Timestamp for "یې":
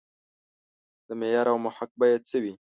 2.11-2.17